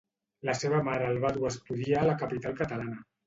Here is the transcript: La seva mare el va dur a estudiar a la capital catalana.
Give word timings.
La 0.47 0.53
seva 0.59 0.79
mare 0.87 1.09
el 1.09 1.19
va 1.25 1.31
dur 1.35 1.45
a 1.49 1.51
estudiar 1.55 2.01
a 2.05 2.09
la 2.13 2.17
capital 2.25 2.59
catalana. 2.63 2.99